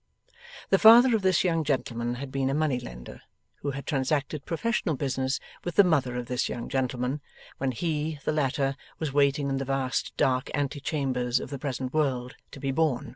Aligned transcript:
The 0.71 0.79
father 0.79 1.15
of 1.15 1.21
this 1.21 1.43
young 1.43 1.63
gentleman 1.63 2.15
had 2.15 2.31
been 2.31 2.49
a 2.49 2.55
money 2.55 2.79
lender, 2.79 3.21
who 3.57 3.69
had 3.69 3.85
transacted 3.85 4.47
professional 4.47 4.95
business 4.95 5.39
with 5.63 5.75
the 5.75 5.83
mother 5.83 6.17
of 6.17 6.25
this 6.25 6.49
young 6.49 6.69
gentleman, 6.69 7.21
when 7.59 7.71
he, 7.71 8.17
the 8.25 8.31
latter, 8.33 8.75
was 8.97 9.13
waiting 9.13 9.47
in 9.47 9.57
the 9.57 9.63
vast 9.65 10.17
dark 10.17 10.49
ante 10.55 10.79
chambers 10.79 11.39
of 11.39 11.51
the 11.51 11.59
present 11.59 11.93
world 11.93 12.35
to 12.49 12.59
be 12.59 12.71
born. 12.71 13.09